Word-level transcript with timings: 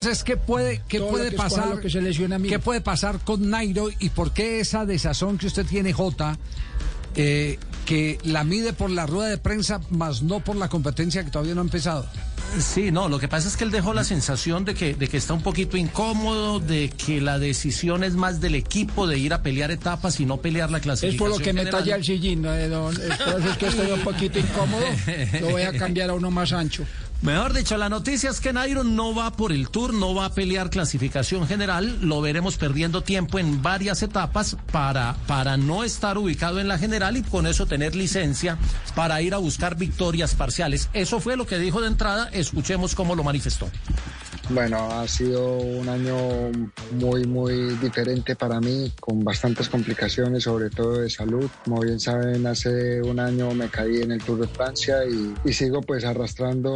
Entonces, 0.00 0.22
¿qué 0.22 0.36
puede, 0.36 0.80
qué 0.86 0.98
Todo 0.98 1.10
puede 1.10 1.30
que 1.30 1.36
pasar? 1.36 1.70
lo 1.70 1.80
que 1.80 1.90
se 1.90 2.00
lesiona 2.00 2.36
a 2.36 2.38
mí. 2.38 2.48
¿Qué 2.48 2.60
puede 2.60 2.80
pasar 2.80 3.18
con 3.18 3.50
Nairo 3.50 3.88
y 3.98 4.10
por 4.10 4.32
qué 4.32 4.60
esa 4.60 4.86
desazón 4.86 5.38
que 5.38 5.48
usted 5.48 5.66
tiene, 5.66 5.92
Jota, 5.92 6.38
eh, 7.16 7.58
que 7.84 8.16
la 8.22 8.44
mide 8.44 8.72
por 8.72 8.90
la 8.90 9.06
rueda 9.06 9.28
de 9.28 9.38
prensa, 9.38 9.80
más 9.90 10.22
no 10.22 10.38
por 10.38 10.54
la 10.54 10.68
competencia 10.68 11.24
que 11.24 11.32
todavía 11.32 11.54
no 11.56 11.62
ha 11.62 11.64
empezado? 11.64 12.06
Sí, 12.60 12.92
no, 12.92 13.08
lo 13.08 13.18
que 13.18 13.26
pasa 13.26 13.48
es 13.48 13.56
que 13.56 13.64
él 13.64 13.72
dejó 13.72 13.92
la 13.92 14.04
sensación 14.04 14.64
de 14.64 14.74
que, 14.76 14.94
de 14.94 15.08
que 15.08 15.16
está 15.16 15.34
un 15.34 15.42
poquito 15.42 15.76
incómodo, 15.76 16.60
de 16.60 16.90
que 16.90 17.20
la 17.20 17.40
decisión 17.40 18.04
es 18.04 18.14
más 18.14 18.40
del 18.40 18.54
equipo 18.54 19.08
de 19.08 19.18
ir 19.18 19.34
a 19.34 19.42
pelear 19.42 19.72
etapas 19.72 20.20
y 20.20 20.26
no 20.26 20.36
pelear 20.36 20.70
la 20.70 20.78
Es 20.78 20.84
clasificación. 20.84 21.18
por 21.18 21.38
lo 21.38 21.44
que 21.44 21.52
me 21.52 21.66
talla 21.66 21.96
el 21.96 22.04
sillín, 22.04 22.42
¿no, 22.42 22.54
eh, 22.54 22.68
don? 22.68 22.94
Es 22.94 23.00
es 23.00 23.56
que 23.58 23.66
estoy 23.66 23.90
un 23.90 24.00
poquito 24.00 24.38
incómodo. 24.38 24.84
Lo 25.40 25.50
voy 25.50 25.62
a 25.62 25.72
cambiar 25.76 26.08
a 26.10 26.14
uno 26.14 26.30
más 26.30 26.52
ancho. 26.52 26.86
Mejor 27.20 27.52
dicho, 27.52 27.76
la 27.76 27.88
noticia 27.88 28.30
es 28.30 28.40
que 28.40 28.52
Nairo 28.52 28.84
no 28.84 29.12
va 29.12 29.32
por 29.32 29.50
el 29.50 29.70
Tour, 29.70 29.92
no 29.92 30.14
va 30.14 30.26
a 30.26 30.34
pelear 30.34 30.70
clasificación 30.70 31.48
general, 31.48 31.98
lo 32.00 32.20
veremos 32.20 32.56
perdiendo 32.56 33.02
tiempo 33.02 33.40
en 33.40 33.60
varias 33.60 34.02
etapas 34.04 34.56
para, 34.70 35.16
para 35.26 35.56
no 35.56 35.82
estar 35.82 36.16
ubicado 36.16 36.60
en 36.60 36.68
la 36.68 36.78
general 36.78 37.16
y 37.16 37.22
con 37.22 37.48
eso 37.48 37.66
tener 37.66 37.96
licencia 37.96 38.56
para 38.94 39.20
ir 39.20 39.34
a 39.34 39.38
buscar 39.38 39.76
victorias 39.76 40.36
parciales. 40.36 40.90
Eso 40.92 41.18
fue 41.18 41.36
lo 41.36 41.44
que 41.44 41.58
dijo 41.58 41.80
de 41.80 41.88
entrada, 41.88 42.28
escuchemos 42.32 42.94
cómo 42.94 43.16
lo 43.16 43.24
manifestó. 43.24 43.68
Bueno, 44.50 44.78
ha 44.92 45.06
sido 45.06 45.58
un 45.58 45.86
año 45.90 46.16
muy, 46.92 47.26
muy 47.26 47.76
diferente 47.76 48.34
para 48.34 48.60
mí, 48.60 48.90
con 48.98 49.22
bastantes 49.22 49.68
complicaciones, 49.68 50.44
sobre 50.44 50.70
todo 50.70 51.02
de 51.02 51.10
salud. 51.10 51.50
Como 51.64 51.80
bien 51.80 52.00
saben, 52.00 52.46
hace 52.46 53.02
un 53.02 53.20
año 53.20 53.52
me 53.52 53.68
caí 53.68 54.00
en 54.00 54.12
el 54.12 54.22
Tour 54.22 54.40
de 54.40 54.48
Francia 54.48 55.00
y, 55.04 55.52
sigo 55.52 55.82
pues 55.82 56.04
arrastrando 56.04 56.72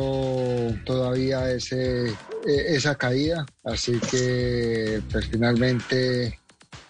todavía 0.85 1.51
ese, 1.51 2.09
eh, 2.09 2.15
esa 2.47 2.95
caída. 2.97 3.47
Así 3.65 3.99
que 4.11 5.01
pues 5.11 5.29
finalmente 5.29 6.42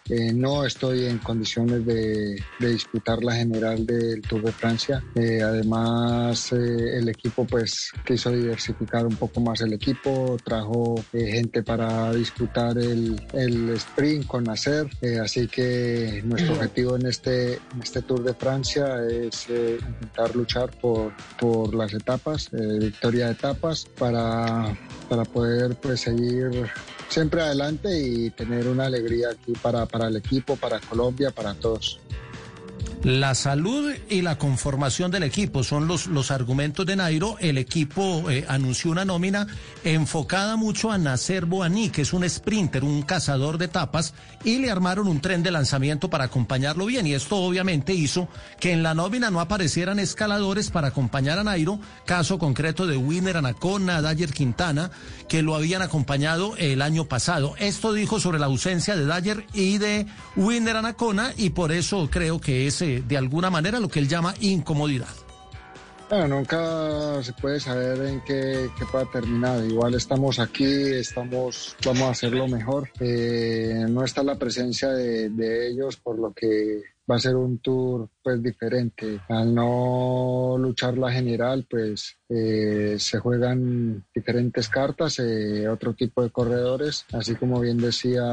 eh, 0.08 0.32
no 0.32 0.64
estoy 0.64 1.06
en 1.06 1.18
condiciones 1.18 1.86
de, 1.86 2.42
disputar 2.58 3.22
la 3.22 3.36
general 3.36 3.86
del 3.86 4.20
Tour 4.22 4.42
de 4.42 4.52
Francia. 4.52 5.02
Eh, 5.14 5.40
además, 5.42 6.52
eh, 6.52 6.98
el 6.98 7.08
equipo 7.08 7.44
pues 7.44 7.92
quiso 8.04 8.30
diversificar 8.30 9.06
un 9.06 9.16
poco 9.16 9.40
más 9.40 9.60
el 9.60 9.72
equipo, 9.72 10.36
trajo 10.44 10.96
eh, 11.12 11.32
gente 11.32 11.62
para 11.62 12.12
disputar 12.12 12.76
el, 12.78 13.20
sprint 13.76 14.26
con 14.26 14.44
Nacer. 14.44 14.88
Así 15.22 15.46
que 15.48 16.22
nuestro 16.24 16.54
objetivo 16.54 16.96
en 16.96 17.06
este, 17.06 17.58
este 17.82 18.02
Tour 18.02 18.22
de 18.24 18.34
Francia 18.34 18.96
es 19.08 19.48
intentar 19.48 20.34
luchar 20.34 20.70
por, 20.80 21.12
las 21.74 21.92
etapas, 21.94 22.50
victoria 22.50 23.26
de 23.26 23.32
etapas, 23.32 23.86
para, 23.98 24.76
para 25.08 25.24
poder 25.24 25.76
pues 25.76 26.00
seguir 26.00 26.70
siempre 27.12 27.42
adelante 27.42 27.90
y 28.00 28.30
tener 28.30 28.66
una 28.66 28.86
alegría 28.86 29.28
aquí 29.30 29.52
para, 29.52 29.84
para 29.84 30.08
el 30.08 30.16
equipo, 30.16 30.56
para 30.56 30.80
Colombia, 30.80 31.30
para 31.30 31.52
todos. 31.54 32.00
La 33.04 33.34
salud 33.34 33.92
y 34.08 34.22
la 34.22 34.38
conformación 34.38 35.10
del 35.10 35.24
equipo 35.24 35.64
son 35.64 35.88
los, 35.88 36.06
los 36.06 36.30
argumentos 36.30 36.86
de 36.86 36.94
Nairo. 36.94 37.36
El 37.40 37.58
equipo 37.58 38.30
eh, 38.30 38.44
anunció 38.46 38.92
una 38.92 39.04
nómina 39.04 39.48
enfocada 39.82 40.54
mucho 40.54 40.92
a 40.92 40.98
Nacer 40.98 41.46
Boaní, 41.46 41.90
que 41.90 42.02
es 42.02 42.12
un 42.12 42.28
sprinter, 42.30 42.84
un 42.84 43.02
cazador 43.02 43.58
de 43.58 43.64
etapas, 43.64 44.14
y 44.44 44.58
le 44.58 44.70
armaron 44.70 45.08
un 45.08 45.20
tren 45.20 45.42
de 45.42 45.50
lanzamiento 45.50 46.10
para 46.10 46.26
acompañarlo 46.26 46.86
bien. 46.86 47.04
Y 47.08 47.14
esto 47.14 47.38
obviamente 47.38 47.92
hizo 47.92 48.28
que 48.60 48.70
en 48.70 48.84
la 48.84 48.94
nómina 48.94 49.32
no 49.32 49.40
aparecieran 49.40 49.98
escaladores 49.98 50.70
para 50.70 50.88
acompañar 50.88 51.40
a 51.40 51.44
Nairo, 51.44 51.80
caso 52.06 52.38
concreto 52.38 52.86
de 52.86 52.96
Winner 52.96 53.36
Anacona, 53.36 54.00
Dyer 54.00 54.32
Quintana, 54.32 54.92
que 55.28 55.42
lo 55.42 55.56
habían 55.56 55.82
acompañado 55.82 56.56
el 56.56 56.80
año 56.80 57.06
pasado. 57.06 57.56
Esto 57.58 57.92
dijo 57.92 58.20
sobre 58.20 58.38
la 58.38 58.46
ausencia 58.46 58.94
de 58.94 59.06
Dyer 59.06 59.44
y 59.54 59.78
de 59.78 60.06
Winner 60.36 60.76
Anacona, 60.76 61.32
y 61.36 61.50
por 61.50 61.72
eso 61.72 62.08
creo 62.08 62.40
que 62.40 62.68
es 62.68 62.80
eh, 62.96 63.02
de 63.06 63.16
alguna 63.16 63.50
manera 63.50 63.80
lo 63.80 63.88
que 63.88 64.00
él 64.00 64.08
llama 64.08 64.34
incomodidad. 64.40 65.08
Bueno, 66.10 66.28
nunca 66.28 67.22
se 67.22 67.32
puede 67.32 67.58
saber 67.58 68.06
en 68.06 68.20
qué, 68.20 68.68
qué 68.78 68.84
pueda 68.84 69.06
terminar. 69.10 69.64
Igual 69.64 69.94
estamos 69.94 70.38
aquí, 70.38 70.64
estamos, 70.64 71.74
vamos 71.84 72.02
a 72.02 72.10
hacerlo 72.10 72.46
mejor. 72.48 72.90
Eh, 73.00 73.86
no 73.88 74.04
está 74.04 74.22
la 74.22 74.38
presencia 74.38 74.90
de, 74.90 75.30
de 75.30 75.68
ellos, 75.70 75.96
por 75.96 76.18
lo 76.18 76.34
que 76.34 76.82
va 77.10 77.16
a 77.16 77.18
ser 77.18 77.34
un 77.34 77.58
tour 77.58 78.10
pues 78.22 78.42
diferente. 78.42 79.20
Al 79.28 79.54
no 79.54 80.56
luchar 80.58 80.96
la 80.98 81.10
general, 81.10 81.66
pues 81.68 82.16
eh, 82.28 82.96
se 82.98 83.18
juegan 83.18 84.04
diferentes 84.14 84.68
cartas, 84.68 85.18
eh, 85.18 85.68
otro 85.68 85.94
tipo 85.94 86.22
de 86.22 86.30
corredores, 86.30 87.04
así 87.12 87.34
como 87.34 87.60
bien 87.60 87.78
decía, 87.78 88.24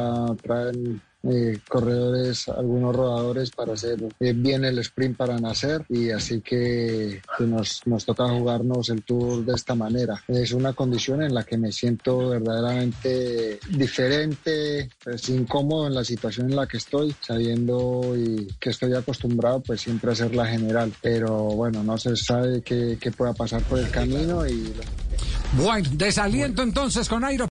traen 0.42 1.02
eh, 1.22 1.60
corredores, 1.68 2.48
algunos 2.48 2.96
rodadores 2.96 3.52
para 3.52 3.74
hacer 3.74 4.00
eh, 4.22 4.32
bien 4.34 4.64
el 4.64 4.80
sprint 4.80 5.18
para 5.18 5.38
nacer 5.38 5.86
y 5.90 6.12
así 6.12 6.40
que, 6.40 7.22
que 7.38 7.44
nos, 7.44 7.86
nos 7.86 8.06
toca 8.06 8.30
jugarnos 8.30 8.90
el 8.90 9.04
tour 9.04 9.44
de 9.44 9.54
esta 9.54 9.76
manera. 9.76 10.24
Es 10.30 10.54
una 10.54 10.72
condición 10.72 11.22
en 11.22 11.34
la 11.34 11.44
que 11.44 11.58
me 11.58 11.74
siento 11.74 12.30
verdaderamente 12.30 13.60
diferente, 13.70 14.90
pues, 15.04 15.28
incómodo 15.28 15.88
en 15.88 15.96
la 15.96 16.06
situación 16.06 16.52
en 16.52 16.56
la 16.56 16.68
que 16.68 16.78
estoy, 16.78 17.14
sabiendo 17.20 18.16
y 18.16 18.48
que 18.58 18.70
estoy 18.70 18.94
acostumbrado 18.94 19.60
pues 19.60 19.79
siempre 19.80 20.12
hacer 20.12 20.36
la 20.36 20.46
general, 20.46 20.94
pero 21.02 21.34
bueno, 21.36 21.84
no 21.84 21.98
se 21.98 22.16
sabe 22.16 22.62
qué, 22.62 22.98
qué 23.00 23.12
pueda 23.12 23.34
pasar 23.34 23.62
por 23.64 23.80
el 23.80 23.90
camino 23.90 24.48
y 24.48 24.74
Bueno, 25.54 25.90
desaliento 25.94 26.62
entonces 26.62 27.08
con 27.08 27.22
Nairo. 27.22 27.48